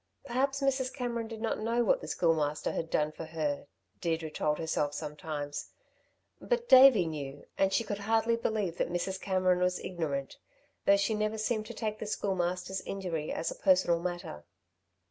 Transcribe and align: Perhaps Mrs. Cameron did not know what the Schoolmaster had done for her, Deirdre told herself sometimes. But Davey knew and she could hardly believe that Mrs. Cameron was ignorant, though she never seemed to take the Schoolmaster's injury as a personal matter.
Perhaps 0.25 0.61
Mrs. 0.61 0.91
Cameron 0.91 1.27
did 1.27 1.41
not 1.43 1.59
know 1.59 1.83
what 1.83 2.01
the 2.01 2.07
Schoolmaster 2.07 2.71
had 2.71 2.89
done 2.89 3.11
for 3.11 3.25
her, 3.25 3.67
Deirdre 3.99 4.31
told 4.31 4.57
herself 4.57 4.95
sometimes. 4.95 5.69
But 6.41 6.67
Davey 6.67 7.05
knew 7.05 7.45
and 7.55 7.71
she 7.71 7.83
could 7.83 7.99
hardly 7.99 8.35
believe 8.35 8.77
that 8.79 8.89
Mrs. 8.89 9.21
Cameron 9.21 9.59
was 9.59 9.77
ignorant, 9.79 10.37
though 10.87 10.97
she 10.97 11.13
never 11.13 11.37
seemed 11.37 11.67
to 11.67 11.75
take 11.75 11.99
the 11.99 12.07
Schoolmaster's 12.07 12.81
injury 12.81 13.31
as 13.31 13.51
a 13.51 13.55
personal 13.61 13.99
matter. 13.99 14.43